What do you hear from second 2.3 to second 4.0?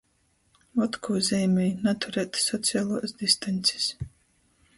socialuos distaņcis...